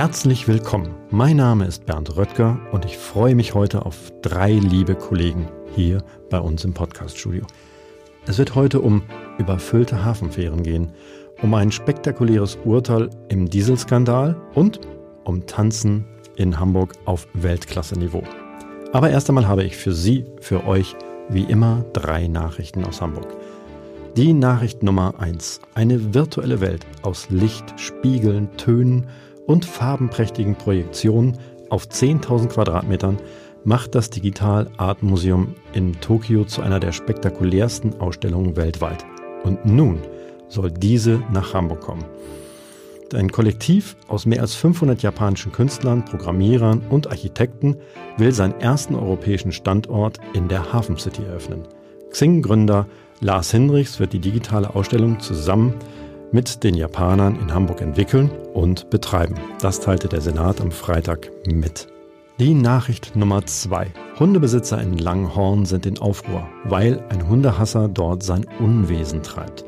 Herzlich 0.00 0.48
willkommen. 0.48 0.94
Mein 1.10 1.36
Name 1.36 1.66
ist 1.66 1.84
Bernd 1.84 2.16
Röttger 2.16 2.58
und 2.72 2.86
ich 2.86 2.96
freue 2.96 3.34
mich 3.34 3.52
heute 3.52 3.84
auf 3.84 4.10
drei 4.22 4.52
liebe 4.52 4.94
Kollegen 4.94 5.46
hier 5.74 6.02
bei 6.30 6.40
uns 6.40 6.64
im 6.64 6.72
Podcaststudio. 6.72 7.44
Es 8.26 8.38
wird 8.38 8.54
heute 8.54 8.80
um 8.80 9.02
überfüllte 9.36 10.02
Hafenfähren 10.02 10.62
gehen, 10.62 10.94
um 11.42 11.52
ein 11.52 11.70
spektakuläres 11.70 12.56
Urteil 12.64 13.10
im 13.28 13.50
Dieselskandal 13.50 14.40
und 14.54 14.80
um 15.24 15.44
Tanzen 15.44 16.06
in 16.34 16.58
Hamburg 16.58 16.94
auf 17.04 17.28
Weltklasse-Niveau. 17.34 18.22
Aber 18.94 19.10
erst 19.10 19.28
einmal 19.28 19.48
habe 19.48 19.64
ich 19.64 19.76
für 19.76 19.92
Sie, 19.92 20.24
für 20.40 20.66
euch, 20.66 20.96
wie 21.28 21.44
immer 21.44 21.84
drei 21.92 22.26
Nachrichten 22.26 22.86
aus 22.86 23.02
Hamburg. 23.02 23.36
Die 24.16 24.32
Nachricht 24.32 24.82
Nummer 24.82 25.20
eins: 25.20 25.60
Eine 25.74 26.14
virtuelle 26.14 26.62
Welt 26.62 26.86
aus 27.02 27.28
Licht, 27.28 27.78
Spiegeln, 27.78 28.48
Tönen 28.56 29.06
und 29.50 29.64
farbenprächtigen 29.64 30.54
Projektionen 30.54 31.36
auf 31.70 31.86
10.000 31.86 32.50
Quadratmetern 32.50 33.18
macht 33.64 33.96
das 33.96 34.08
Digital 34.08 34.70
Art 34.76 35.02
Museum 35.02 35.56
in 35.72 36.00
Tokio 36.00 36.44
zu 36.44 36.62
einer 36.62 36.78
der 36.78 36.92
spektakulärsten 36.92 38.00
Ausstellungen 38.00 38.54
weltweit. 38.54 39.04
Und 39.42 39.66
nun 39.66 39.98
soll 40.46 40.70
diese 40.70 41.20
nach 41.32 41.52
Hamburg 41.52 41.80
kommen. 41.80 42.04
Ein 43.12 43.32
Kollektiv 43.32 43.96
aus 44.06 44.24
mehr 44.24 44.40
als 44.40 44.54
500 44.54 45.02
japanischen 45.02 45.50
Künstlern, 45.50 46.04
Programmierern 46.04 46.82
und 46.88 47.08
Architekten 47.08 47.76
will 48.18 48.30
seinen 48.30 48.60
ersten 48.60 48.94
europäischen 48.94 49.50
Standort 49.50 50.20
in 50.32 50.46
der 50.46 50.72
Hafen 50.72 50.96
City 50.96 51.24
eröffnen. 51.24 51.66
Xing-Gründer 52.12 52.86
Lars 53.18 53.50
Hinrichs 53.50 53.98
wird 53.98 54.12
die 54.12 54.20
digitale 54.20 54.76
Ausstellung 54.76 55.18
zusammen 55.18 55.74
mit 56.32 56.62
den 56.64 56.74
Japanern 56.74 57.36
in 57.40 57.52
Hamburg 57.52 57.80
entwickeln 57.80 58.30
und 58.54 58.90
betreiben. 58.90 59.34
Das 59.60 59.80
teilte 59.80 60.08
der 60.08 60.20
Senat 60.20 60.60
am 60.60 60.70
Freitag 60.70 61.30
mit. 61.46 61.88
Die 62.38 62.54
Nachricht 62.54 63.16
Nummer 63.16 63.44
zwei: 63.46 63.88
Hundebesitzer 64.18 64.80
in 64.80 64.96
Langhorn 64.96 65.66
sind 65.66 65.86
in 65.86 65.98
Aufruhr, 65.98 66.48
weil 66.64 67.04
ein 67.10 67.28
Hundehasser 67.28 67.88
dort 67.88 68.22
sein 68.22 68.46
Unwesen 68.58 69.22
treibt. 69.22 69.64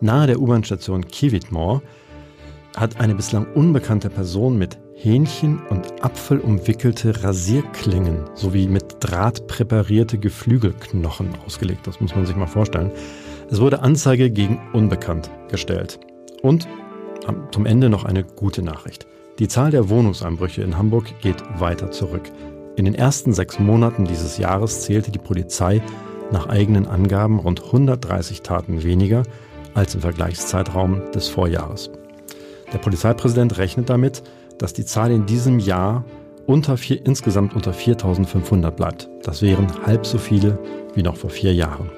Nahe 0.00 0.26
der 0.26 0.40
U-Bahn-Station 0.40 1.06
Kiewitmoor 1.06 1.82
hat 2.76 3.00
eine 3.00 3.14
bislang 3.14 3.46
unbekannte 3.54 4.10
Person 4.10 4.58
mit 4.58 4.78
Hähnchen 4.94 5.60
und 5.68 6.02
Apfel 6.02 6.40
umwickelte 6.40 7.22
Rasierklingen 7.22 8.24
sowie 8.34 8.66
mit 8.66 8.96
Draht 9.00 9.46
präparierte 9.46 10.18
Geflügelknochen 10.18 11.28
ausgelegt. 11.44 11.86
Das 11.86 12.00
muss 12.00 12.14
man 12.14 12.26
sich 12.26 12.34
mal 12.34 12.46
vorstellen. 12.46 12.90
Es 13.48 13.60
wurde 13.60 13.80
Anzeige 13.80 14.30
gegen 14.30 14.60
Unbekannt 14.72 15.30
gestellt. 15.48 16.00
Und 16.42 16.66
zum 17.52 17.64
Ende 17.64 17.88
noch 17.88 18.04
eine 18.04 18.24
gute 18.24 18.62
Nachricht. 18.62 19.06
Die 19.38 19.48
Zahl 19.48 19.70
der 19.70 19.88
Wohnungseinbrüche 19.88 20.62
in 20.62 20.76
Hamburg 20.76 21.20
geht 21.20 21.42
weiter 21.58 21.90
zurück. 21.90 22.22
In 22.76 22.84
den 22.84 22.94
ersten 22.94 23.32
sechs 23.32 23.58
Monaten 23.58 24.04
dieses 24.04 24.38
Jahres 24.38 24.82
zählte 24.82 25.10
die 25.10 25.18
Polizei 25.18 25.80
nach 26.32 26.48
eigenen 26.48 26.86
Angaben 26.86 27.38
rund 27.38 27.64
130 27.64 28.42
Taten 28.42 28.82
weniger 28.82 29.22
als 29.74 29.94
im 29.94 30.00
Vergleichszeitraum 30.00 31.10
des 31.12 31.28
Vorjahres. 31.28 31.90
Der 32.72 32.78
Polizeipräsident 32.78 33.58
rechnet 33.58 33.88
damit, 33.90 34.22
dass 34.58 34.72
die 34.72 34.84
Zahl 34.84 35.12
in 35.12 35.26
diesem 35.26 35.60
Jahr 35.60 36.04
unter 36.46 36.76
vier, 36.76 37.04
insgesamt 37.04 37.54
unter 37.54 37.72
4.500 37.72 38.70
bleibt. 38.70 39.08
Das 39.22 39.42
wären 39.42 39.66
halb 39.84 40.04
so 40.04 40.18
viele 40.18 40.58
wie 40.94 41.02
noch 41.02 41.16
vor 41.16 41.30
vier 41.30 41.54
Jahren. 41.54 41.90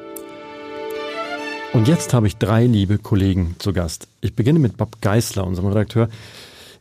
Und 1.75 1.87
jetzt 1.87 2.15
habe 2.15 2.27
ich 2.27 2.37
drei 2.37 2.67
liebe 2.67 2.97
Kollegen 2.99 3.55
zu 3.59 3.75
Gast. 3.75 4.09
Ich 4.23 4.35
beginne 4.35 4.59
mit 4.59 4.79
Bob 4.79 5.03
Geisler, 5.03 5.47
unserem 5.47 5.69
Redakteur. 5.69 6.09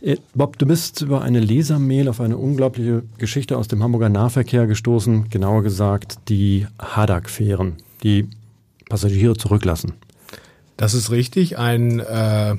Äh, 0.02 0.16
Bob, 0.34 0.58
du 0.58 0.66
bist 0.66 1.02
über 1.02 1.22
eine 1.22 1.42
Lesermail 1.42 2.08
auf 2.08 2.22
eine 2.22 2.38
unglaubliche 2.38 3.04
Geschichte 3.18 3.58
aus 3.58 3.68
dem 3.68 3.84
Hamburger 3.84 4.10
Nahverkehr 4.10 4.66
gestoßen, 4.66 5.30
genauer 5.30 5.64
gesagt 5.64 6.18
die 6.30 6.68
Hadak-Fähren, 6.80 7.76
die 8.04 8.30
Passagiere 8.88 9.36
zurücklassen. 9.36 9.94
Das 10.78 10.94
ist 10.94 11.12
richtig. 11.12 11.58
Ein 11.58 12.00
äh, 12.00 12.56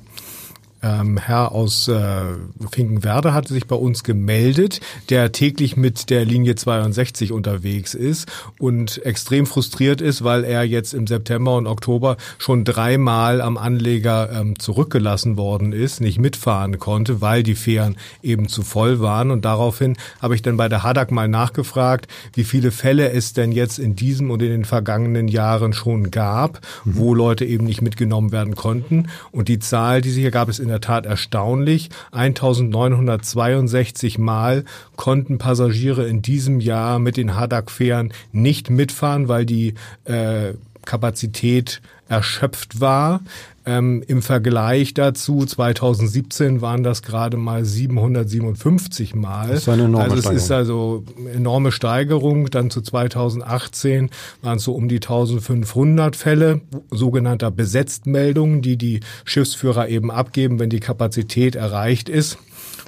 ähm, 0.83 1.19
Herr 1.19 1.53
aus 1.53 1.89
äh, 1.89 2.23
Finkenwerder 2.71 3.35
hatte 3.35 3.53
sich 3.53 3.67
bei 3.67 3.77
uns 3.77 4.05
gemeldet, 4.05 4.81
der 5.09 5.33
täglich 5.33 5.77
mit 5.77 6.11
der 6.11 6.25
Linie 6.25 6.55
62 6.55 7.33
unterwegs 7.33 7.95
ist 7.95 8.31
und 8.59 9.05
extrem 9.05 9.47
frustriert 9.47 10.01
ist, 10.01 10.23
weil 10.23 10.45
er 10.45 10.63
jetzt 10.63 10.95
im 10.95 11.07
September 11.07 11.57
und 11.57 11.67
Oktober 11.67 12.17
schon 12.39 12.65
dreimal 12.65 13.41
am 13.41 13.57
Anleger 13.57 14.31
ähm, 14.33 14.59
zurückgelassen 14.59 15.37
worden 15.37 15.73
ist, 15.73 16.01
nicht 16.01 16.21
mitfahren 16.21 16.79
konnte, 16.79 17.21
weil 17.21 17.43
die 17.43 17.57
Fähren 17.57 17.97
eben 18.23 18.49
zu 18.49 18.63
voll 18.63 19.01
waren. 19.01 19.31
Und 19.31 19.45
daraufhin 19.45 19.97
habe 20.21 20.35
ich 20.35 20.43
dann 20.43 20.57
bei 20.57 20.69
der 20.69 20.85
Hadak 20.85 21.11
mal 21.11 21.29
nachgefragt, 21.29 22.07
wie 22.35 22.45
viele 22.45 22.71
Fälle 22.71 23.11
es 23.11 23.33
denn 23.33 23.51
jetzt 23.51 23.79
in 23.79 23.97
diesem 23.97 24.31
und 24.31 24.43
in 24.43 24.51
den 24.51 24.65
vergangenen 24.65 25.27
Jahren 25.29 25.73
schon 25.73 26.11
gab, 26.11 26.61
mhm. 26.85 26.97
wo 26.97 27.15
Leute 27.15 27.45
eben 27.45 27.65
nicht 27.65 27.83
mitgenommen 27.83 28.31
werden 28.31 28.55
konnten. 28.55 29.09
Und 29.33 29.49
die 29.49 29.59
Zahl, 29.59 30.03
die 30.03 30.11
sie 30.11 30.21
hier 30.21 30.31
gab, 30.31 30.49
ist 30.49 30.61
in 30.69 30.73
der 30.73 30.83
Tat 30.83 31.07
erstaunlich. 31.07 31.89
1962 32.13 34.19
Mal 34.19 34.67
konnten 34.97 35.39
Passagiere 35.39 36.07
in 36.07 36.21
diesem 36.21 36.61
Jahr 36.61 36.99
mit 36.99 37.17
den 37.17 37.35
Hadak-Fähren 37.35 38.13
nicht 38.33 38.69
mitfahren, 38.69 39.29
weil 39.29 39.47
die 39.47 39.73
äh, 40.05 40.53
Kapazität 40.85 41.81
erschöpft 42.09 42.81
war. 42.81 43.21
Ähm, 43.67 44.03
Im 44.07 44.23
Vergleich 44.23 44.95
dazu, 44.95 45.45
2017 45.45 46.63
waren 46.63 46.83
das 46.83 47.03
gerade 47.03 47.37
mal 47.37 47.67
757 47.67 49.15
Mal. 49.15 49.49
Das 49.49 49.59
ist 49.61 49.69
eine 49.69 49.85
enorme 49.85 50.05
also 50.15 50.31
es 50.31 50.45
ist 50.45 50.51
also 50.51 51.05
eine 51.19 51.31
enorme 51.33 51.71
Steigerung. 51.71 52.47
Dann 52.51 52.71
zu 52.71 52.81
2018 52.81 54.09
waren 54.41 54.57
es 54.57 54.65
so 54.65 54.73
um 54.73 54.89
die 54.89 54.97
1500 54.97 56.17
Fälle 56.17 56.63
sogenannter 56.91 57.51
Besetztmeldungen, 57.51 58.63
die 58.63 58.79
die 58.79 59.01
Schiffsführer 59.25 59.89
eben 59.89 60.11
abgeben, 60.11 60.59
wenn 60.59 60.71
die 60.71 60.81
Kapazität 60.81 61.55
erreicht 61.55 62.09
ist. 62.09 62.39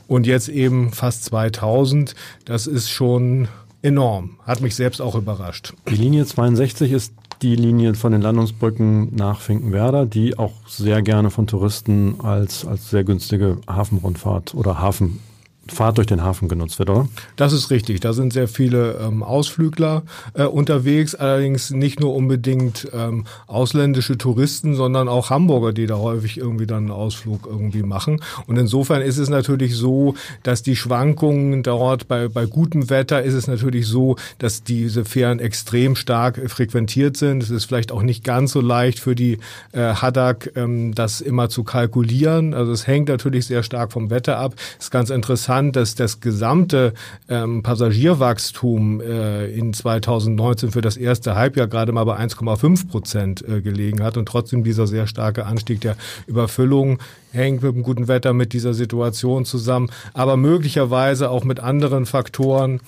Und 0.08 0.26
jetzt 0.26 0.48
eben 0.48 0.92
fast 0.92 1.25
2000. 1.26 2.14
Das 2.47 2.66
ist 2.66 2.88
schon 2.88 3.48
enorm. 3.82 4.38
Hat 4.47 4.62
mich 4.62 4.75
selbst 4.75 5.00
auch 5.02 5.14
überrascht. 5.14 5.75
Die 5.88 5.94
Linie 5.94 6.25
62 6.25 6.91
ist 6.92 7.12
die 7.43 7.56
Linie 7.56 7.95
von 7.95 8.12
den 8.12 8.21
Landungsbrücken 8.21 9.15
nach 9.15 9.41
Finkenwerder, 9.41 10.06
die 10.06 10.39
auch 10.39 10.53
sehr 10.67 11.03
gerne 11.03 11.31
von 11.31 11.47
Touristen 11.47 12.21
als, 12.21 12.67
als 12.67 12.91
sehr 12.91 13.05
günstige 13.05 13.59
Hafenrundfahrt 13.67 14.55
oder 14.55 14.78
Hafen 14.78 15.21
Fahrt 15.70 15.98
durch 15.98 16.06
den 16.06 16.22
Hafen 16.22 16.48
genutzt 16.48 16.78
wird, 16.78 16.91
oder? 16.91 17.08
Das 17.36 17.53
ist 17.53 17.70
richtig. 17.70 18.00
Da 18.00 18.12
sind 18.12 18.32
sehr 18.32 18.48
viele 18.48 18.98
ähm, 19.00 19.22
Ausflügler 19.22 20.02
äh, 20.34 20.44
unterwegs, 20.44 21.14
allerdings 21.14 21.70
nicht 21.70 22.00
nur 22.00 22.14
unbedingt 22.14 22.88
ähm, 22.93 23.25
ausländische 23.46 24.19
Touristen, 24.19 24.75
sondern 24.75 25.08
auch 25.08 25.31
Hamburger, 25.31 25.72
die 25.72 25.87
da 25.87 25.96
häufig 25.96 26.38
irgendwie 26.38 26.67
dann 26.67 26.84
einen 26.84 26.90
Ausflug 26.90 27.46
irgendwie 27.46 27.82
machen. 27.82 28.20
Und 28.46 28.56
insofern 28.56 29.02
ist 29.02 29.19
es 29.19 29.28
natürlich 29.28 29.76
so, 29.76 30.14
dass 30.43 30.62
die 30.62 30.76
Schwankungen 30.76 31.62
dort 31.62 32.08
bei, 32.08 32.28
bei 32.28 32.46
gutem 32.46 32.90
Wetter 32.90 33.23
ist 33.23 33.34
es 33.34 33.46
natürlich 33.46 33.87
so, 33.87 34.16
dass 34.38 34.62
diese 34.62 35.05
Fähren 35.05 35.38
extrem 35.38 35.96
stark 35.96 36.50
frequentiert 36.50 37.16
sind. 37.16 37.43
Es 37.43 37.50
ist 37.50 37.66
vielleicht 37.66 37.93
auch 37.93 38.02
nicht 38.02 38.25
ganz 38.25 38.52
so 38.52 38.61
leicht 38.61 38.99
für 38.99 39.14
die 39.14 39.38
äh, 39.73 39.94
Haddock, 39.94 40.56
ähm, 40.56 40.94
das 40.94 41.20
immer 41.20 41.49
zu 41.49 41.64
kalkulieren. 41.64 42.55
Also 42.55 42.73
es 42.73 42.87
hängt 42.87 43.08
natürlich 43.08 43.46
sehr 43.46 43.62
stark 43.62 43.93
vom 43.93 44.11
Wetter 44.11 44.38
ab. 44.38 44.55
ist 44.78 44.90
ganz 44.90 45.11
interessant 45.11 45.60
interessant, 45.61 45.77
dass 45.77 45.95
das 45.95 46.21
gesamte 46.21 46.95
ähm, 47.29 47.62
Passagierwachstum 47.62 49.01
äh, 49.01 49.47
in 49.47 49.73
2019 49.73 50.71
für 50.71 50.81
das 50.81 50.97
erste 50.97 51.35
Halbjahr 51.35 51.69
gerade 51.69 51.93
mal 51.93 52.05
bei 52.05 52.19
1,5 52.19 52.89
Prozent 52.89 53.47
äh, 53.47 53.61
gelegen 53.61 54.03
hat 54.03 54.17
und 54.17 54.27
trotzdem 54.27 54.65
dieser 54.65 54.87
sehr 54.87 55.07
starke 55.07 55.47
Anstieg 55.47 55.81
der 55.81 55.97
Überfüllung 56.27 56.99
hängt 57.33 57.62
mit 57.62 57.75
dem 57.75 57.83
guten 57.83 58.09
Wetter 58.09 58.33
mit 58.33 58.53
dieser 58.53 58.75
Situation 58.75 59.45
zusammen, 59.45 59.91
aber 60.15 60.37
möglicherweise 60.37 61.31
auch 61.31 61.45
mit 61.45 61.61
anderen 61.61 62.07
Faktoren, 62.07 62.81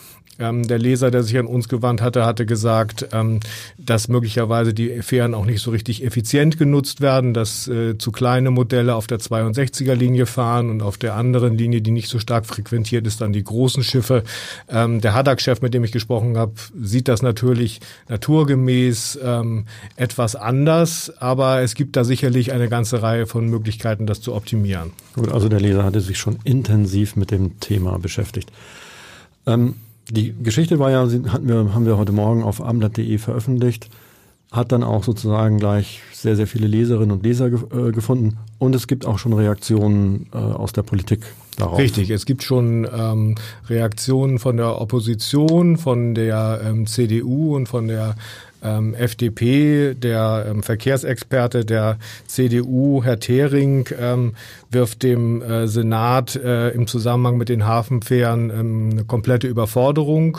Ähm, 0.42 0.66
der 0.66 0.78
Leser, 0.78 1.10
der 1.10 1.22
sich 1.22 1.38
an 1.38 1.46
uns 1.46 1.68
gewandt 1.68 2.02
hatte, 2.02 2.26
hatte 2.26 2.46
gesagt, 2.46 3.06
ähm, 3.12 3.38
dass 3.78 4.08
möglicherweise 4.08 4.74
die 4.74 5.02
Fähren 5.02 5.34
auch 5.34 5.46
nicht 5.46 5.62
so 5.62 5.70
richtig 5.70 6.04
effizient 6.04 6.58
genutzt 6.58 7.00
werden, 7.00 7.32
dass 7.32 7.68
äh, 7.68 7.96
zu 7.96 8.10
kleine 8.10 8.50
Modelle 8.50 8.96
auf 8.96 9.06
der 9.06 9.18
62er 9.18 9.94
Linie 9.94 10.26
fahren 10.26 10.68
und 10.70 10.82
auf 10.82 10.98
der 10.98 11.14
anderen 11.14 11.56
Linie, 11.56 11.80
die 11.80 11.92
nicht 11.92 12.08
so 12.08 12.18
stark 12.18 12.46
frequentiert 12.46 13.06
ist, 13.06 13.20
dann 13.20 13.32
die 13.32 13.44
großen 13.44 13.84
Schiffe. 13.84 14.24
Ähm, 14.68 15.00
der 15.00 15.14
Haddock-Chef, 15.14 15.62
mit 15.62 15.74
dem 15.74 15.84
ich 15.84 15.92
gesprochen 15.92 16.36
habe, 16.36 16.54
sieht 16.80 17.06
das 17.06 17.22
natürlich 17.22 17.80
naturgemäß 18.08 19.20
ähm, 19.22 19.66
etwas 19.96 20.34
anders, 20.34 21.12
aber 21.18 21.60
es 21.62 21.74
gibt 21.74 21.94
da 21.94 22.02
sicherlich 22.02 22.52
eine 22.52 22.68
ganze 22.68 23.02
Reihe 23.02 23.26
von 23.26 23.48
Möglichkeiten, 23.48 24.06
das 24.06 24.20
zu 24.20 24.34
optimieren. 24.34 24.90
Gut, 25.14 25.30
also 25.30 25.48
der 25.48 25.60
Leser 25.60 25.84
hatte 25.84 26.00
sich 26.00 26.18
schon 26.18 26.38
intensiv 26.42 27.14
mit 27.14 27.30
dem 27.30 27.60
Thema 27.60 27.98
beschäftigt. 27.98 28.50
Ähm, 29.46 29.76
die 30.12 30.34
Geschichte 30.42 30.78
war 30.78 30.90
ja, 30.90 31.00
hatten 31.00 31.48
wir, 31.48 31.74
haben 31.74 31.86
wir 31.86 31.96
heute 31.96 32.12
Morgen 32.12 32.42
auf 32.42 32.60
abendblatt.de 32.60 33.16
veröffentlicht, 33.16 33.88
hat 34.50 34.70
dann 34.70 34.82
auch 34.82 35.04
sozusagen 35.04 35.58
gleich 35.58 36.02
sehr, 36.12 36.36
sehr 36.36 36.46
viele 36.46 36.66
Leserinnen 36.66 37.10
und 37.10 37.24
Leser 37.24 37.48
ge 37.48 37.60
äh, 37.72 37.92
gefunden 37.92 38.36
und 38.58 38.74
es 38.74 38.86
gibt 38.86 39.06
auch 39.06 39.18
schon 39.18 39.32
Reaktionen 39.32 40.26
äh, 40.34 40.36
aus 40.36 40.72
der 40.72 40.82
Politik 40.82 41.20
darauf. 41.56 41.78
Richtig, 41.78 42.10
es 42.10 42.26
gibt 42.26 42.42
schon 42.42 42.86
ähm, 42.94 43.36
Reaktionen 43.70 44.38
von 44.38 44.58
der 44.58 44.78
Opposition, 44.82 45.78
von 45.78 46.14
der 46.14 46.60
ähm, 46.62 46.86
CDU 46.86 47.56
und 47.56 47.66
von 47.66 47.88
der 47.88 48.14
ähm, 48.62 48.94
FDP, 48.94 49.94
der 49.94 50.46
ähm, 50.48 50.62
Verkehrsexperte 50.62 51.64
der 51.64 51.98
CDU, 52.26 53.02
Herr 53.04 53.18
Thering, 53.18 53.88
ähm, 53.98 54.34
wirft 54.70 55.02
dem 55.02 55.42
äh, 55.42 55.66
Senat 55.68 56.36
äh, 56.36 56.70
im 56.70 56.86
Zusammenhang 56.86 57.36
mit 57.36 57.48
den 57.48 57.66
Hafenfähren 57.66 58.50
ähm, 58.50 58.90
eine 58.92 59.04
komplette 59.04 59.46
Überforderung 59.46 60.38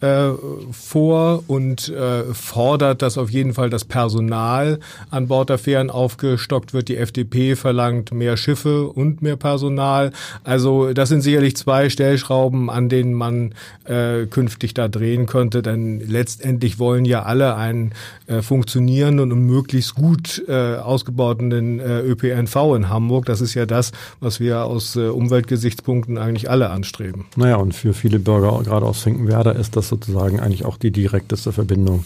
äh, 0.00 0.30
vor 0.72 1.44
und 1.46 1.88
äh, 1.88 2.32
fordert, 2.32 3.02
dass 3.02 3.18
auf 3.18 3.30
jeden 3.30 3.54
Fall 3.54 3.70
das 3.70 3.84
Personal 3.84 4.80
an 5.10 5.28
Bord 5.28 5.50
der 5.50 5.58
Fähren 5.58 5.90
aufgestockt 5.90 6.72
wird. 6.72 6.88
Die 6.88 6.96
FDP 6.96 7.54
verlangt 7.56 8.12
mehr 8.12 8.36
Schiffe 8.36 8.86
und 8.86 9.22
mehr 9.22 9.36
Personal. 9.36 10.12
Also 10.42 10.92
das 10.92 11.08
sind 11.10 11.20
sicherlich 11.20 11.56
zwei 11.56 11.90
Stellschrauben, 11.90 12.70
an 12.70 12.88
denen 12.88 13.12
man 13.12 13.54
äh, 13.84 14.26
künftig 14.26 14.74
da 14.74 14.88
drehen 14.88 15.26
könnte, 15.26 15.62
denn 15.62 16.00
letztendlich 16.00 16.78
wollen 16.78 17.04
ja 17.04 17.24
alle 17.24 17.56
einen 17.56 17.92
äh, 18.26 18.42
funktionierenden 18.42 19.32
und 19.32 19.46
möglichst 19.46 19.94
gut 19.94 20.42
äh, 20.48 20.76
ausgebauten 20.76 21.80
äh, 21.80 22.00
ÖPNV 22.00 22.56
in 22.76 22.88
Hamburg. 22.88 23.26
Das 23.26 23.40
ist 23.40 23.54
ja 23.54 23.66
das, 23.66 23.92
was 24.20 24.40
wir 24.40 24.64
aus 24.64 24.96
äh, 24.96 25.08
Umweltgesichtspunkten 25.08 26.16
eigentlich 26.16 26.48
alle 26.48 26.70
anstreben. 26.70 27.26
Naja, 27.36 27.56
und 27.56 27.74
für 27.74 27.92
viele 27.92 28.18
Bürger, 28.18 28.62
gerade 28.64 28.86
aus 28.86 29.02
Finkenwerder, 29.02 29.56
ist 29.56 29.76
das 29.76 29.89
sozusagen 29.90 30.40
eigentlich 30.40 30.64
auch 30.64 30.78
die 30.78 30.90
direkteste 30.90 31.52
Verbindung 31.52 32.04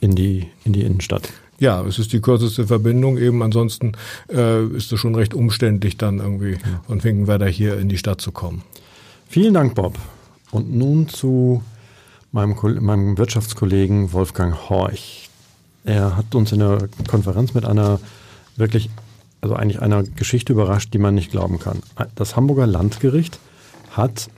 in 0.00 0.14
die, 0.14 0.48
in 0.64 0.72
die 0.72 0.82
Innenstadt. 0.82 1.30
Ja, 1.58 1.84
es 1.84 1.98
ist 1.98 2.12
die 2.12 2.20
kürzeste 2.20 2.66
Verbindung 2.66 3.18
eben. 3.18 3.42
Ansonsten 3.42 3.92
äh, 4.32 4.64
ist 4.66 4.92
es 4.92 4.98
schon 4.98 5.14
recht 5.14 5.34
umständlich, 5.34 5.98
dann 5.98 6.18
irgendwie 6.18 6.52
ja. 6.52 6.82
von 6.86 7.00
Finkenwerder 7.00 7.46
hier 7.46 7.78
in 7.78 7.88
die 7.88 7.98
Stadt 7.98 8.20
zu 8.20 8.32
kommen. 8.32 8.62
Vielen 9.28 9.54
Dank, 9.54 9.74
Bob. 9.74 9.98
Und 10.50 10.74
nun 10.74 11.08
zu 11.08 11.62
meinem, 12.32 12.56
meinem 12.80 13.18
Wirtschaftskollegen 13.18 14.12
Wolfgang 14.12 14.70
Horch. 14.70 15.28
Er 15.84 16.16
hat 16.16 16.34
uns 16.34 16.50
in 16.52 16.60
der 16.60 16.88
Konferenz 17.06 17.54
mit 17.54 17.64
einer 17.66 18.00
wirklich, 18.56 18.90
also 19.40 19.54
eigentlich 19.54 19.82
einer 19.82 20.02
Geschichte 20.02 20.52
überrascht, 20.52 20.94
die 20.94 20.98
man 20.98 21.14
nicht 21.14 21.30
glauben 21.30 21.58
kann. 21.58 21.80
Das 22.14 22.36
Hamburger 22.36 22.66
Landgericht 22.66 23.38
hat 23.90 24.30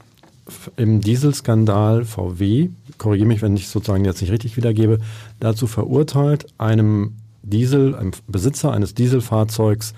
im 0.76 1.00
Dieselskandal 1.00 2.04
VW, 2.04 2.70
korrigiere 2.98 3.28
mich, 3.28 3.42
wenn 3.42 3.56
ich 3.56 3.68
sozusagen 3.68 4.04
jetzt 4.04 4.20
nicht 4.20 4.32
richtig 4.32 4.56
wiedergebe, 4.56 4.98
dazu 5.40 5.66
verurteilt, 5.66 6.46
einem 6.58 7.14
Diesel, 7.42 7.94
einem 7.94 8.12
Besitzer 8.26 8.72
eines 8.72 8.94
Dieselfahrzeugs 8.94 9.94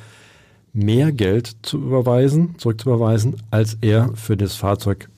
mehr 0.73 1.13
Geld 1.13 1.57
zu 1.63 1.79
überweisen, 1.79 2.57
zurückzuüberweisen, 2.59 3.37
als 3.51 3.79
er 3.81 4.11
für 4.15 4.37
das 4.37 4.57
Fahrzeug 4.57 5.09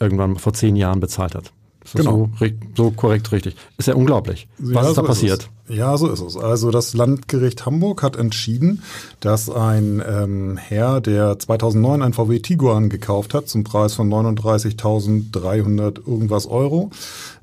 irgendwann 0.00 0.36
vor 0.36 0.54
zehn 0.54 0.76
Jahren 0.76 1.00
bezahlt 1.00 1.34
hat. 1.34 1.52
Ist 1.84 1.96
genau. 1.96 2.30
so, 2.38 2.46
so, 2.76 2.90
korrekt 2.90 3.30
richtig? 3.30 3.56
Ist 3.76 3.86
ja 3.86 3.94
unglaublich. 3.94 4.48
Was 4.58 4.84
ja, 4.84 4.90
ist 4.90 4.96
da 4.96 5.02
passiert? 5.02 5.42
Ist 5.42 5.50
ja, 5.68 5.96
so 5.96 6.10
ist 6.10 6.20
es. 6.20 6.36
Also 6.36 6.70
das 6.70 6.92
Landgericht 6.94 7.64
Hamburg 7.64 8.02
hat 8.02 8.16
entschieden, 8.16 8.82
dass 9.20 9.48
ein 9.48 10.02
ähm, 10.06 10.58
Herr, 10.58 11.00
der 11.00 11.38
2009 11.38 12.02
ein 12.02 12.12
VW 12.12 12.38
Tiguan 12.40 12.90
gekauft 12.90 13.32
hat 13.32 13.48
zum 13.48 13.64
Preis 13.64 13.94
von 13.94 14.10
39.300 14.10 16.06
irgendwas 16.06 16.46
Euro, 16.46 16.90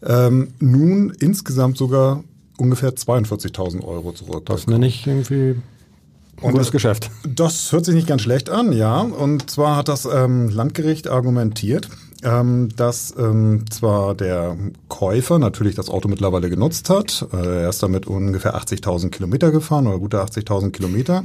ähm, 0.03 0.53
nun 0.59 1.11
insgesamt 1.19 1.77
sogar 1.77 2.23
ungefähr 2.57 2.91
42.000 2.91 3.83
Euro 3.83 4.11
zurück. 4.11 4.45
Das 4.45 4.67
nenne 4.67 4.85
ich 4.85 5.07
irgendwie 5.07 5.55
ein 6.41 6.51
gutes 6.51 6.71
Geschäft. 6.71 7.09
Das 7.27 7.71
hört 7.71 7.85
sich 7.85 7.95
nicht 7.95 8.07
ganz 8.07 8.21
schlecht 8.21 8.49
an, 8.49 8.71
ja. 8.71 8.99
Und 9.01 9.49
zwar 9.49 9.77
hat 9.77 9.87
das 9.87 10.05
ähm, 10.05 10.49
Landgericht 10.49 11.07
argumentiert, 11.07 11.89
ähm, 12.23 12.69
dass 12.75 13.13
ähm, 13.17 13.65
zwar 13.69 14.15
der 14.15 14.57
Käufer 14.87 15.39
natürlich 15.39 15.75
das 15.75 15.89
Auto 15.89 16.07
mittlerweile 16.07 16.49
genutzt 16.49 16.89
hat. 16.89 17.27
Äh, 17.33 17.63
er 17.63 17.69
ist 17.69 17.83
damit 17.83 18.07
ungefähr 18.07 18.55
80.000 18.55 19.09
Kilometer 19.09 19.51
gefahren 19.51 19.87
oder 19.87 19.99
gute 19.99 20.21
80.000 20.21 20.71
Kilometer. 20.71 21.23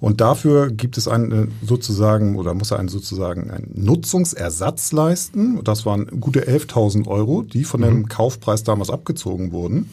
Und 0.00 0.20
dafür 0.20 0.70
gibt 0.70 0.96
es 0.96 1.08
einen 1.08 1.52
sozusagen 1.62 2.36
oder 2.36 2.54
muss 2.54 2.70
er 2.70 2.78
einen 2.78 2.88
sozusagen 2.88 3.50
einen 3.50 3.72
Nutzungsersatz 3.74 4.92
leisten. 4.92 5.62
Das 5.64 5.86
waren 5.86 6.20
gute 6.20 6.48
11.000 6.48 7.08
Euro, 7.08 7.42
die 7.42 7.64
von 7.64 7.80
mhm. 7.80 7.84
dem 7.84 8.08
Kaufpreis 8.08 8.62
damals 8.62 8.90
abgezogen 8.90 9.50
wurden, 9.50 9.90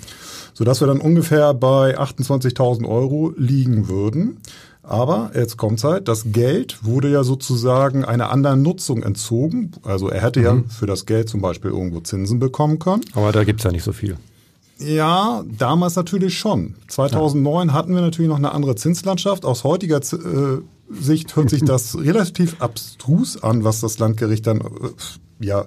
sodass 0.53 0.79
wir 0.79 0.87
dann 0.87 1.01
ungefähr 1.01 1.55
bei 1.55 1.97
28.000 1.97 2.87
Euro 2.87 3.33
liegen 3.35 3.87
würden. 3.87 4.37
Aber 4.87 5.31
jetzt 5.33 5.57
kommt's 5.57 5.83
halt, 5.83 6.07
das 6.07 6.25
Geld 6.31 6.83
wurde 6.83 7.11
ja 7.11 7.23
sozusagen 7.23 8.05
einer 8.05 8.29
anderen 8.29 8.61
Nutzung 8.61 9.03
entzogen. 9.03 9.71
Also 9.83 10.09
er 10.09 10.21
hätte 10.21 10.39
mhm. 10.39 10.45
ja 10.45 10.63
für 10.69 10.85
das 10.85 11.05
Geld 11.05 11.27
zum 11.29 11.41
Beispiel 11.41 11.71
irgendwo 11.71 11.99
Zinsen 12.01 12.39
bekommen 12.39 12.79
können. 12.79 13.03
Aber 13.13 13.31
da 13.31 13.43
gibt's 13.43 13.63
ja 13.63 13.71
nicht 13.71 13.83
so 13.83 13.93
viel. 13.93 14.17
Ja, 14.77 15.43
damals 15.57 15.95
natürlich 15.95 16.37
schon. 16.37 16.75
2009 16.89 17.69
ja. 17.69 17.73
hatten 17.73 17.95
wir 17.95 18.01
natürlich 18.01 18.29
noch 18.29 18.37
eine 18.37 18.51
andere 18.51 18.75
Zinslandschaft. 18.75 19.45
Aus 19.45 19.63
heutiger 19.63 19.97
äh, 19.97 20.61
Sicht 20.89 21.35
hört 21.35 21.49
sich 21.49 21.63
das 21.63 21.97
relativ 21.97 22.57
abstrus 22.59 23.41
an, 23.41 23.63
was 23.63 23.79
das 23.79 23.97
Landgericht 23.99 24.45
dann 24.45 24.59
äh, 24.59 24.63
ja, 25.39 25.65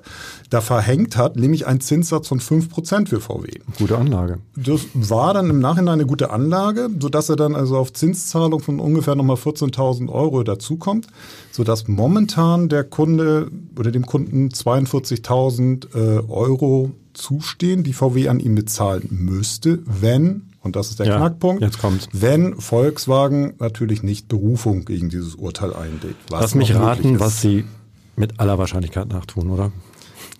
da 0.51 0.61
verhängt 0.61 1.17
hat, 1.17 1.37
nämlich 1.37 1.67
ein 1.67 1.81
Zinssatz 1.81 2.29
von 2.29 2.41
fünf 2.41 2.71
Prozent 2.71 3.09
für 3.09 3.21
VW. 3.21 3.49
Gute 3.79 3.99
Anlage. 3.99 4.39
Das 4.57 4.87
war 4.95 5.35
dann 5.35 5.51
im 5.51 5.61
Nachhinein 5.61 5.95
eine 5.95 6.07
gute 6.07 6.31
Anlage, 6.31 6.89
sodass 6.99 7.29
er 7.29 7.37
dann 7.37 7.55
also 7.55 7.77
auf 7.77 7.93
Zinszahlung 7.93 8.61
von 8.61 8.81
ungefähr 8.81 9.15
nochmal 9.15 9.37
14.000 9.37 10.09
Euro 10.11 10.43
dazukommt, 10.43 11.07
sodass 11.51 11.89
momentan 11.89 12.69
der 12.69 12.85
Kunde 12.85 13.51
oder 13.79 13.91
dem 13.91 14.07
Kunden 14.07 14.49
42.000 14.49 15.95
äh, 15.95 16.29
Euro 16.29 16.93
zustehen, 17.13 17.83
die 17.83 17.93
VW 17.93 18.29
an 18.29 18.41
ihm 18.41 18.55
bezahlen 18.55 19.09
müsste, 19.11 19.81
wenn 19.85 20.43
und 20.61 20.77
das 20.77 20.91
ist 20.91 20.99
der 20.99 21.07
ja, 21.07 21.17
Knackpunkt. 21.17 21.63
Jetzt. 21.63 21.79
Wenn 22.13 22.61
Volkswagen 22.61 23.55
natürlich 23.59 24.03
nicht 24.03 24.29
Berufung 24.29 24.85
gegen 24.85 25.09
dieses 25.09 25.35
Urteil 25.37 25.73
einlegt. 25.73 26.17
Lass 26.31 26.55
mich 26.55 26.75
raten, 26.75 27.21
was 27.21 27.41
Sie 27.41 27.65
mit 28.19 28.41
aller 28.41 28.59
Wahrscheinlichkeit 28.59 29.09
nachtun, 29.09 29.51
oder? 29.51 29.73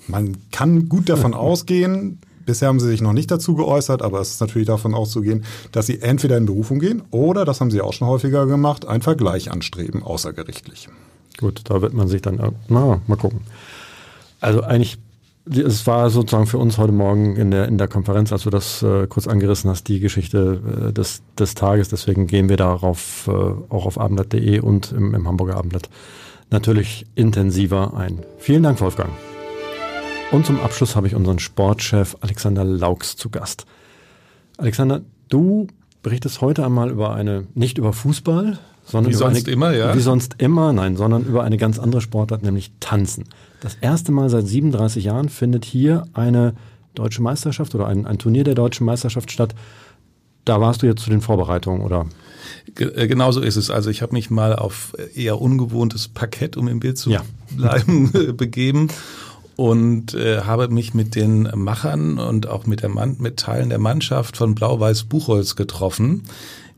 Man 0.07 0.37
kann 0.53 0.89
gut 0.89 1.09
davon 1.09 1.35
ausgehen, 1.35 2.19
bisher 2.49 2.69
haben 2.69 2.81
sie 2.81 2.89
sich 2.89 3.03
noch 3.03 3.13
nicht 3.13 3.31
dazu 3.31 3.55
geäußert, 3.55 4.03
aber 4.03 4.21
es 4.21 4.31
ist 4.31 4.41
natürlich 4.41 4.67
davon 4.67 4.95
auszugehen, 4.95 5.45
dass 5.71 5.87
sie 5.87 6.01
entweder 6.01 6.37
in 6.37 6.47
Berufung 6.47 6.79
gehen 6.79 7.03
oder, 7.11 7.45
das 7.45 7.61
haben 7.61 7.71
sie 7.71 7.81
auch 7.81 7.93
schon 7.93 8.09
häufiger 8.09 8.47
gemacht, 8.47 8.87
einen 8.87 9.03
Vergleich 9.03 9.51
anstreben, 9.51 10.03
außergerichtlich. 10.03 10.89
Gut, 11.39 11.63
da 11.65 11.83
wird 11.83 11.93
man 11.93 12.09
sich 12.09 12.23
dann, 12.23 12.41
na, 12.69 13.01
mal 13.07 13.17
gucken. 13.17 13.41
Also 14.41 14.63
eigentlich, 14.63 14.99
es 15.47 15.87
war 15.87 16.11
sozusagen 16.11 16.47
für 16.47 16.59
uns 16.59 16.79
heute 16.79 16.93
Morgen 16.93 17.37
in 17.37 17.51
der, 17.51 17.69
in 17.69 17.79
der 17.79 17.87
Konferenz, 17.87 18.33
als 18.33 18.43
du 18.45 18.51
das 18.51 18.83
äh, 18.83 19.07
kurz 19.07 19.27
angerissen 19.27 19.71
hast, 19.71 19.89
die 19.89 20.01
Geschichte 20.01 20.89
äh, 20.89 20.93
des, 20.93 21.23
des 21.39 21.55
Tages. 21.55 21.91
Deswegen 21.91 22.27
gehen 22.27 22.49
wir 22.49 22.57
darauf 22.57 23.29
äh, 23.29 23.31
auch 23.31 23.87
auf 23.87 24.01
abendblatt.de 24.01 24.61
und 24.61 24.93
im, 24.93 25.15
im 25.15 25.29
Hamburger 25.29 25.57
Abendblatt 25.57 25.89
natürlich 26.51 27.07
intensiver 27.15 27.95
ein. 27.97 28.21
Vielen 28.39 28.63
Dank, 28.63 28.81
Wolfgang. 28.81 29.11
Und 30.31 30.45
zum 30.45 30.61
Abschluss 30.61 30.95
habe 30.95 31.07
ich 31.07 31.15
unseren 31.15 31.39
Sportchef 31.39 32.17
Alexander 32.21 32.65
Laux 32.65 33.17
zu 33.17 33.31
Gast. 33.31 33.65
Alexander, 34.59 35.01
du 35.29 35.69
berichtest 36.03 36.41
heute 36.41 36.65
einmal 36.65 36.91
über 36.91 37.15
eine, 37.15 37.47
nicht 37.55 37.79
über 37.79 37.93
Fußball, 37.93 38.59
sondern 38.85 39.13
wie 39.13 39.17
über 39.17 39.27
sonst 39.27 39.47
eine, 39.47 39.55
immer, 39.55 39.73
ja. 39.73 39.95
Wie 39.95 40.01
sonst 40.01 40.37
immer, 40.39 40.73
nein, 40.73 40.97
sondern 40.97 41.25
über 41.25 41.45
eine 41.45 41.57
ganz 41.57 41.79
andere 41.79 42.01
Sportart, 42.01 42.43
nämlich 42.43 42.73
Tanzen. 42.81 43.25
Das 43.61 43.77
erste 43.81 44.13
Mal 44.13 44.29
seit 44.31 44.47
37 44.47 45.05
Jahren 45.05 45.29
findet 45.29 45.65
hier 45.65 46.05
eine 46.13 46.55
deutsche 46.95 47.23
Meisterschaft 47.23 47.75
oder 47.75 47.87
ein, 47.87 48.07
ein 48.07 48.19
Turnier 48.19 48.45
der 48.45 48.55
deutschen 48.55 48.85
Meisterschaft 48.85 49.31
statt. 49.31 49.55
Da 50.45 50.61
warst 50.61 50.83
du 50.83 50.87
jetzt 50.87 51.03
zu 51.03 51.11
den 51.11 51.21
Vorbereitungen, 51.21 51.83
oder? 51.83 52.07
Äh, 52.79 53.07
genau 53.07 53.33
so 53.33 53.41
ist 53.41 53.57
es. 53.57 53.71
Also 53.71 53.91
ich 53.91 54.03
habe 54.03 54.13
mich 54.13 54.31
mal 54.31 54.55
auf 54.55 54.95
eher 55.15 55.41
ungewohntes 55.41 56.09
Parkett, 56.09 56.57
um 56.57 56.69
im 56.69 56.81
Bild 56.81 56.99
zu 56.99 57.11
ja. 57.11 57.23
bleiben, 57.57 58.13
begeben 58.37 58.89
und 59.57 60.15
äh, 60.15 60.43
habe 60.43 60.69
mich 60.69 60.95
mit 60.95 61.17
den 61.17 61.49
Machern 61.55 62.19
und 62.19 62.47
auch 62.47 62.67
mit, 62.67 62.83
der 62.83 62.91
Mann, 62.91 63.17
mit 63.19 63.39
Teilen 63.39 63.71
der 63.71 63.81
Mannschaft 63.81 64.37
von 64.37 64.55
Blau-Weiß 64.55 65.05
Buchholz 65.05 65.57
getroffen. 65.57 66.23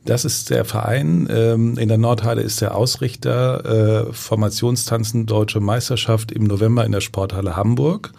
Das 0.06 0.24
ist 0.24 0.48
der 0.48 0.64
Verein. 0.64 1.28
Ähm, 1.30 1.76
in 1.76 1.88
der 1.88 1.98
Nordhalle 1.98 2.40
ist 2.40 2.62
der 2.62 2.74
Ausrichter 2.74 4.06
äh, 4.08 4.12
Formationstanzen 4.14 5.26
Deutsche 5.26 5.60
Meisterschaft 5.60 6.32
im 6.32 6.44
November 6.44 6.86
in 6.86 6.92
der 6.92 7.02
Sporthalle 7.02 7.54
Hamburg. 7.54 8.12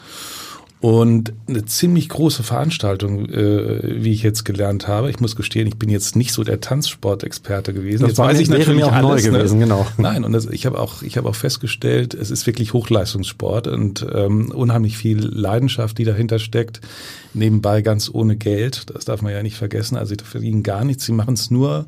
Und 0.81 1.33
eine 1.47 1.63
ziemlich 1.65 2.09
große 2.09 2.41
Veranstaltung, 2.41 3.29
äh, 3.29 4.03
wie 4.03 4.13
ich 4.13 4.23
jetzt 4.23 4.45
gelernt 4.45 4.87
habe. 4.87 5.11
Ich 5.11 5.19
muss 5.19 5.35
gestehen, 5.35 5.67
ich 5.67 5.77
bin 5.77 5.89
jetzt 5.89 6.15
nicht 6.15 6.33
so 6.33 6.43
der 6.43 6.59
Tanzsportexperte 6.59 7.71
gewesen. 7.71 8.01
Das 8.01 8.09
jetzt 8.09 8.17
weiß 8.17 8.39
ich 8.39 8.49
natürlich 8.49 8.79
mir 8.79 8.87
auch 8.87 8.91
alles, 8.91 9.23
neu 9.23 9.31
gewesen, 9.31 9.59
ne? 9.59 9.65
genau. 9.65 9.85
Nein, 9.97 10.23
und 10.23 10.31
das, 10.31 10.47
ich 10.47 10.65
habe 10.65 10.79
auch, 10.79 11.03
ich 11.03 11.17
habe 11.17 11.29
auch 11.29 11.35
festgestellt, 11.35 12.15
es 12.15 12.31
ist 12.31 12.47
wirklich 12.47 12.73
Hochleistungssport 12.73 13.67
und 13.67 14.03
ähm, 14.11 14.51
unheimlich 14.51 14.97
viel 14.97 15.19
Leidenschaft, 15.19 15.99
die 15.99 16.03
dahinter 16.03 16.39
steckt. 16.39 16.81
Nebenbei 17.35 17.83
ganz 17.83 18.09
ohne 18.11 18.35
Geld, 18.35 18.85
das 18.91 19.05
darf 19.05 19.21
man 19.21 19.33
ja 19.33 19.43
nicht 19.43 19.57
vergessen. 19.57 19.97
Also 19.97 20.15
die 20.15 20.23
verdienen 20.23 20.63
gar 20.63 20.83
nichts, 20.83 21.05
sie 21.05 21.13
machen 21.13 21.35
es 21.35 21.51
nur 21.51 21.85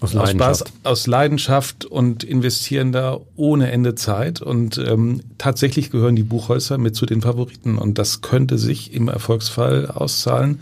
Aus 0.00 0.10
aus 0.10 0.14
Leidenschaft. 0.14 0.68
Spaß, 0.68 0.72
aus 0.84 1.06
Leidenschaft 1.06 1.84
und 1.84 2.24
investieren 2.24 2.90
da 2.92 3.18
ohne 3.36 3.70
Ende 3.70 3.94
Zeit. 3.94 4.40
Und 4.40 4.78
ähm, 4.78 5.20
tatsächlich 5.38 5.90
gehören 5.90 6.16
die 6.16 6.22
Buchholzer 6.22 6.78
mit 6.78 6.96
zu 6.96 7.06
den 7.06 7.20
Favoriten. 7.20 7.76
Und 7.76 7.98
das 7.98 8.22
könnte 8.22 8.56
sich 8.56 8.94
im 8.94 9.08
Erfolgsfall 9.08 9.86
auszahlen, 9.86 10.60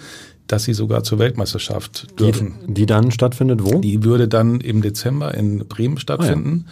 dass 0.48 0.64
sie 0.64 0.74
sogar 0.74 1.04
zur 1.04 1.18
Weltmeisterschaft 1.18 2.08
Die, 2.12 2.16
dürfen. 2.16 2.54
die 2.66 2.86
dann 2.86 3.10
stattfindet 3.12 3.60
wo? 3.62 3.78
Die 3.78 4.02
würde 4.02 4.28
dann 4.28 4.60
im 4.60 4.82
Dezember 4.82 5.34
in 5.34 5.58
Bremen 5.68 5.98
stattfinden. 5.98 6.66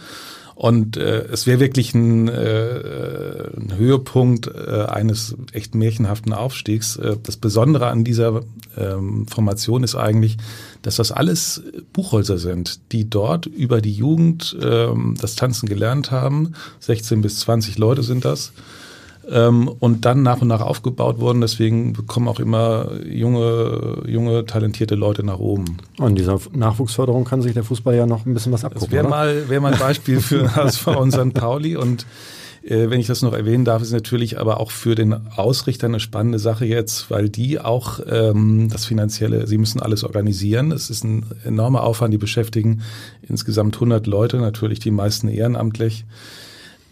Und 0.57 0.97
äh, 0.97 1.25
es 1.31 1.45
wäre 1.45 1.59
wirklich 1.59 1.93
ein, 1.93 2.27
äh, 2.29 3.47
ein 3.55 3.77
Höhepunkt 3.77 4.47
äh, 4.47 4.85
eines 4.89 5.35
echt 5.51 5.75
märchenhaften 5.75 6.33
Aufstiegs. 6.33 6.95
Äh, 6.95 7.17
das 7.21 7.37
Besondere 7.37 7.87
an 7.87 8.03
dieser 8.03 8.41
ähm, 8.75 9.27
Formation 9.27 9.83
ist 9.83 9.93
eigentlich, 9.93 10.37
dass 10.81 10.95
das 10.95 11.11
alles 11.11 11.61
Buchholzer 11.93 12.39
sind, 12.39 12.79
die 12.91 13.07
dort 13.07 13.45
über 13.45 13.81
die 13.81 13.93
Jugend 13.93 14.57
ähm, 14.59 15.13
das 15.21 15.35
Tanzen 15.35 15.69
gelernt 15.69 16.09
haben. 16.09 16.53
16 16.79 17.21
bis 17.21 17.37
20 17.41 17.77
Leute 17.77 18.01
sind 18.01 18.25
das 18.25 18.51
ähm, 19.29 19.67
und 19.79 20.05
dann 20.05 20.23
nach 20.23 20.41
und 20.41 20.47
nach 20.47 20.61
aufgebaut 20.61 21.19
wurden. 21.19 21.41
Deswegen 21.41 21.93
bekommen 21.93 22.27
auch 22.27 22.39
immer 22.39 22.89
junge, 23.05 24.03
junge, 24.07 24.45
talentierte 24.45 24.95
Leute 24.95 25.23
nach 25.23 25.39
oben. 25.39 25.77
Und 25.97 26.15
dieser 26.15 26.39
Nachwuchsförderung 26.53 27.25
kann 27.25 27.41
sich 27.41 27.53
der 27.53 27.63
Fußball 27.63 27.95
ja 27.95 28.05
noch 28.05 28.25
ein 28.25 28.33
bisschen 28.33 28.51
was 28.51 28.61
Das 28.61 28.71
abgucken. 28.71 28.91
wäre 28.93 29.05
oder? 29.07 29.15
mal, 29.15 29.49
wär 29.49 29.61
mal 29.61 29.73
ein 29.73 29.79
Beispiel 29.79 30.19
für 30.21 30.55
HSV 30.55 30.87
und 30.87 31.11
St. 31.11 31.33
Pauli. 31.33 31.75
Und 31.75 32.05
äh, 32.63 32.89
wenn 32.89 32.99
ich 32.99 33.07
das 33.07 33.21
noch 33.21 33.33
erwähnen 33.33 33.65
darf, 33.65 33.81
ist 33.81 33.91
natürlich 33.91 34.39
aber 34.39 34.59
auch 34.59 34.71
für 34.71 34.95
den 34.95 35.13
Ausrichter 35.13 35.87
eine 35.87 35.99
spannende 35.99 36.39
Sache 36.39 36.65
jetzt, 36.65 37.09
weil 37.09 37.29
die 37.29 37.59
auch 37.59 37.99
ähm, 38.09 38.69
das 38.71 38.85
Finanzielle, 38.85 39.47
sie 39.47 39.57
müssen 39.57 39.81
alles 39.81 40.03
organisieren. 40.03 40.71
Es 40.71 40.89
ist 40.89 41.03
ein 41.03 41.25
enormer 41.45 41.83
Aufwand, 41.83 42.13
die 42.13 42.17
beschäftigen 42.17 42.81
insgesamt 43.21 43.75
100 43.75 44.07
Leute, 44.07 44.37
natürlich 44.37 44.79
die 44.79 44.91
meisten 44.91 45.27
ehrenamtlich. 45.27 46.05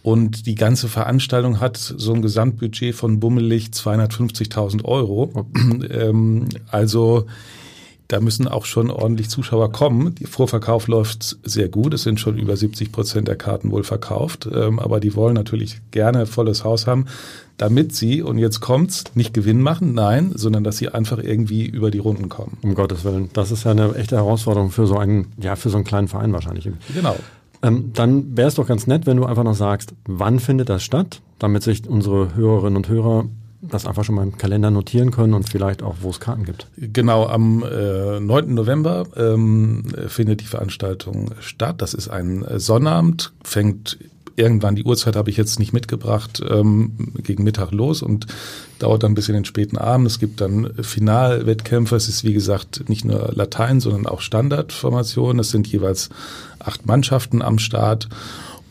Und 0.06 0.46
die 0.46 0.54
ganze 0.54 0.88
Veranstaltung 0.88 1.60
hat 1.60 1.78
so 1.78 2.14
ein 2.14 2.22
Gesamtbudget 2.22 2.94
von 2.94 3.20
bummelig 3.20 3.70
250.000 3.74 4.86
Euro. 4.86 5.48
ähm, 5.90 6.48
also 6.70 7.26
da 8.08 8.20
müssen 8.20 8.48
auch 8.48 8.66
schon 8.66 8.92
ordentlich 8.92 9.32
Zuschauer 9.32 9.72
kommen. 9.72 10.14
Der 10.14 10.28
Vorverkauf 10.28 10.88
läuft 10.88 11.40
sehr 11.44 11.70
gut. 11.70 11.96
Es 11.96 12.04
sind 12.04 12.20
schon 12.20 12.38
über 12.38 12.56
70 12.56 12.92
Prozent 12.92 13.28
der 13.28 13.36
Karten 13.36 13.72
wohl 13.72 13.84
verkauft. 13.84 14.48
Ähm, 14.54 14.78
aber 14.78 15.00
die 15.00 15.16
wollen 15.16 15.34
natürlich 15.34 15.82
gerne 15.90 16.28
volles 16.28 16.64
Haus 16.64 16.86
haben, 16.86 17.08
damit 17.58 17.96
sie, 17.96 18.22
und 18.22 18.38
jetzt 18.38 18.60
kommt's, 18.60 19.06
nicht 19.16 19.34
Gewinn 19.34 19.60
machen, 19.60 19.96
nein, 19.96 20.34
sondern 20.36 20.64
dass 20.64 20.78
sie 20.78 20.90
einfach 20.90 21.18
irgendwie 21.18 21.66
über 21.66 21.90
die 21.90 21.98
Runden 21.98 22.30
kommen. 22.30 22.60
Um 22.62 22.76
Gottes 22.76 23.06
Willen. 23.06 23.32
Das 23.34 23.50
ist 23.50 23.64
ja 23.64 23.72
eine 23.72 23.96
echte 23.96 24.18
Herausforderung 24.18 24.70
für 24.70 24.86
so 24.86 25.00
einen, 25.00 25.34
ja, 25.42 25.56
für 25.56 25.72
so 25.72 25.78
einen 25.78 25.84
kleinen 25.84 26.08
Verein 26.08 26.32
wahrscheinlich. 26.32 26.70
Genau. 26.94 27.16
Ähm, 27.66 27.92
dann 27.94 28.38
wäre 28.38 28.48
es 28.48 28.56
doch 28.56 28.68
ganz 28.68 28.86
nett, 28.86 29.06
wenn 29.06 29.18
du 29.18 29.26
einfach 29.26 29.44
noch 29.44 29.56
sagst, 29.56 29.94
wann 30.06 30.40
findet 30.40 30.70
das 30.70 30.84
statt, 30.84 31.22
damit 31.40 31.64
sich 31.64 31.88
unsere 31.88 32.36
Hörerinnen 32.36 32.78
und 32.78 32.90
Hörer 32.90 33.26
das 33.62 33.88
einfach 33.88 34.04
schon 34.04 34.14
mal 34.14 34.24
im 34.24 34.38
Kalender 34.38 34.70
notieren 34.70 35.10
können 35.10 35.34
und 35.34 35.50
vielleicht 35.50 35.82
auch, 35.82 35.96
wo 36.02 36.12
es 36.12 36.20
Karten 36.20 36.46
gibt. 36.46 36.68
Genau, 36.78 37.26
am 37.26 37.64
äh, 37.64 38.20
9. 38.20 38.54
November 38.54 39.08
ähm, 39.16 39.86
findet 40.08 40.42
die 40.42 40.46
Veranstaltung 40.46 41.32
statt. 41.40 41.82
Das 41.82 41.96
ist 41.96 42.08
ein 42.08 42.46
Sonnabend, 42.58 43.34
fängt 43.44 43.98
irgendwann, 44.36 44.76
die 44.76 44.84
Uhrzeit 44.84 45.16
habe 45.16 45.30
ich 45.30 45.38
jetzt 45.38 45.60
nicht 45.60 45.74
mitgebracht, 45.74 46.42
ähm, 46.48 46.92
gegen 47.24 47.44
Mittag 47.44 47.72
los 47.72 48.02
und 48.02 48.28
dauert 48.80 49.04
dann 49.04 49.16
bis 49.16 49.30
in 49.30 49.36
den 49.36 49.46
späten 49.46 49.78
Abend. 49.78 50.08
Es 50.08 50.20
gibt 50.20 50.42
dann 50.42 50.74
Finalwettkämpfe. 50.82 51.96
Es 51.96 52.10
ist 52.10 52.24
wie 52.24 52.34
gesagt 52.34 52.90
nicht 52.90 53.06
nur 53.06 53.32
Latein, 53.34 53.80
sondern 53.80 54.08
auch 54.08 54.22
Standardformation. 54.22 55.40
Es 55.40 55.50
sind 55.50 55.68
jeweils 55.68 56.10
acht 56.60 56.86
Mannschaften 56.86 57.42
am 57.42 57.60
Start. 57.60 58.10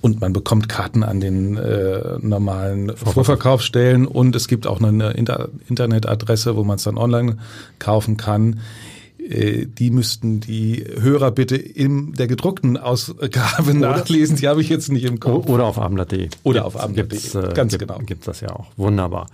Und 0.00 0.20
man 0.20 0.34
bekommt 0.34 0.68
Karten 0.68 1.02
an 1.02 1.20
den 1.20 1.56
äh, 1.56 2.18
normalen 2.20 2.94
Vorverkaufsstellen 2.94 4.06
und 4.06 4.36
es 4.36 4.48
gibt 4.48 4.66
auch 4.66 4.82
eine 4.82 5.12
Inter 5.12 5.48
Internetadresse, 5.66 6.56
wo 6.56 6.62
man 6.62 6.76
es 6.76 6.82
dann 6.82 6.98
online 6.98 7.38
kaufen 7.78 8.18
kann. 8.18 8.60
Äh, 9.28 9.66
Die 9.66 9.90
müssten 9.90 10.40
die 10.40 10.84
Hörer 11.00 11.30
bitte 11.30 11.56
in 11.56 12.12
der 12.12 12.26
gedruckten 12.26 12.76
Ausgabe 12.76 13.74
nachlesen. 13.74 14.36
Die 14.36 14.48
habe 14.48 14.60
ich 14.60 14.68
jetzt 14.68 14.90
nicht 14.92 15.04
im 15.04 15.20
Kopf. 15.20 15.48
Oder 15.48 15.64
auf 15.64 15.78
abendblatt.de. 15.78 16.28
Oder 16.42 16.64
auf 16.66 16.78
abendblatt.de. 16.78 17.50
Äh, 17.50 17.54
Ganz 17.54 17.72
gibt, 17.72 17.86
genau. 17.88 17.98
Gibt 18.04 18.26
das 18.26 18.40
ja 18.40 18.50
auch. 18.50 18.66
Wunderbar. 18.76 19.28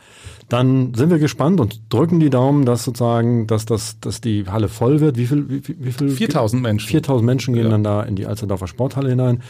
Dann 0.49 0.94
sind 0.94 1.11
wir 1.11 1.18
gespannt 1.18 1.61
und 1.61 1.80
drücken 1.90 2.18
die 2.20 2.30
Daumen, 2.30 2.64
dass 2.64 2.82
sozusagen, 2.85 3.47
dass, 3.47 3.66
das, 3.66 4.00
dass 4.00 4.20
die 4.20 4.47
Halle 4.49 4.68
voll 4.68 5.00
wird. 5.00 5.16
Wie 5.16 5.26
viel? 5.26 5.49
Wie, 5.49 5.62
wie 5.78 5.92
viel 5.92 6.11
4000 6.11 6.61
Menschen. 6.62 6.88
4000 6.88 7.25
Menschen 7.26 7.54
gehen 7.54 7.64
Ja. 7.64 7.70
dann 7.70 7.85
da 7.85 8.02
in 8.02 8.16
die 8.16 8.26
Alsterdorfer 8.26 8.66
Sporthalle 8.66 9.11
hinein 9.11 9.42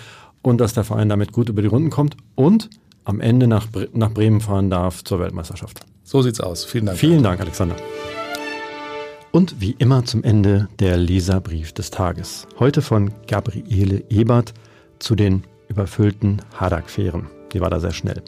und 0.43 0.61
dass 0.61 0.75
der 0.75 0.85
Verein 0.85 1.09
damit 1.09 1.33
gut 1.33 1.49
über 1.49 1.63
die 1.63 1.69
Runden 1.69 1.91
kommt 1.91 2.17
und 2.35 2.69
am 3.05 3.21
Ende 3.21 3.47
nach, 3.47 3.67
nach 3.95 4.11
Bremen 4.13 4.41
fahren 4.41 4.69
darf 4.71 5.03
zur 5.05 5.21
Weltmeisterschaft. 5.21 5.81
So 6.05 6.21
sieht's 6.23 6.41
aus. 6.41 6.65
Vielen 6.65 6.87
Dank. 6.87 6.99
Vielen 6.99 7.23
Dank, 7.23 7.41
Alexander. 7.41 7.77
Und 9.33 9.61
wie 9.61 9.77
immer 9.79 10.05
zum 10.05 10.25
Ende 10.25 10.69
der 10.81 10.97
Leserbrief 10.97 11.73
des 11.73 11.91
Tages. 11.91 12.49
Heute 12.59 12.83
von 12.83 13.13
Gabriele 13.29 14.03
Ebert 14.11 14.55
zu 14.99 15.15
den 15.15 15.45
überfüllten 15.69 16.43
Hadak-Fähren. 16.59 17.29
Die 17.53 17.61
war 17.61 17.71
da 17.71 17.79
sehr 17.79 17.93
schnell. 17.93 18.23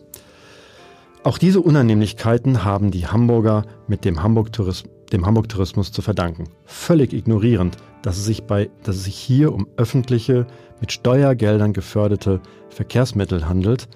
Auch 1.24 1.38
diese 1.38 1.60
Unannehmlichkeiten 1.60 2.64
haben 2.64 2.92
die 2.92 3.06
Hamburger 3.06 3.64
mit 3.88 4.04
dem 4.04 4.22
Hamburg-Tourismus 4.22 4.90
Hamburg-Tourismus 5.26 5.92
zu 5.92 6.02
verdanken. 6.02 6.44
Völlig 6.64 7.12
ignorierend, 7.12 7.76
dass 8.02 8.16
es, 8.16 8.24
sich 8.24 8.44
bei, 8.44 8.70
dass 8.82 8.96
es 8.96 9.04
sich 9.04 9.16
hier 9.16 9.52
um 9.52 9.68
öffentliche, 9.76 10.46
mit 10.80 10.90
Steuergeldern 10.90 11.74
geförderte 11.74 12.40
Verkehrsmittel 12.70 13.48
handelt, 13.48 13.88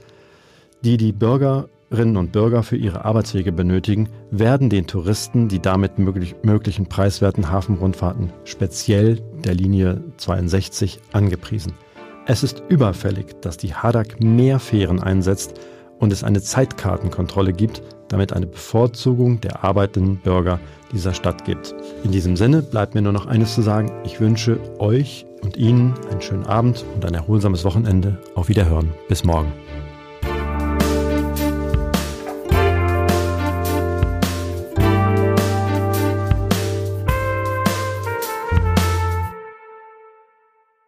die 0.84 0.98
die 0.98 1.12
Bürgerinnen 1.88 2.16
und 2.16 2.32
Bürger 2.32 2.62
für 2.62 2.76
ihre 2.76 3.04
Arbeitswege 3.04 3.52
benötigen, 3.52 4.08
werden 4.30 4.70
den 4.70 4.86
Touristen 4.86 5.48
die 5.48 5.60
damit 5.60 5.98
möglich, 5.98 6.34
möglichen 6.42 6.86
preiswerten 6.86 7.50
Hafenrundfahrten, 7.50 8.32
speziell 8.44 9.20
der 9.44 9.54
Linie 9.54 10.02
62, 10.16 11.00
angepriesen. 11.12 11.74
Es 12.26 12.42
ist 12.42 12.62
überfällig, 12.68 13.40
dass 13.40 13.56
die 13.56 13.72
Hadak 13.72 14.20
mehr 14.20 14.58
Fähren 14.58 15.00
einsetzt 15.00 15.60
und 15.98 16.12
es 16.12 16.24
eine 16.24 16.42
Zeitkartenkontrolle 16.42 17.52
gibt, 17.52 17.82
damit 18.08 18.32
eine 18.32 18.46
Bevorzugung 18.46 19.40
der 19.40 19.64
arbeitenden 19.64 20.16
Bürger 20.16 20.58
dieser 20.92 21.14
Stadt 21.14 21.44
gibt. 21.44 21.74
In 22.02 22.10
diesem 22.10 22.36
Sinne 22.36 22.62
bleibt 22.62 22.94
mir 22.94 23.02
nur 23.02 23.12
noch 23.12 23.26
eines 23.26 23.54
zu 23.54 23.62
sagen. 23.62 23.90
Ich 24.04 24.20
wünsche 24.20 24.58
euch 24.78 25.24
und 25.42 25.56
Ihnen 25.56 25.94
einen 26.10 26.20
schönen 26.20 26.46
Abend 26.46 26.84
und 26.94 27.04
ein 27.04 27.14
erholsames 27.14 27.64
Wochenende. 27.64 28.18
Auf 28.34 28.48
Wiederhören. 28.48 28.92
Bis 29.08 29.24
morgen. 29.24 29.52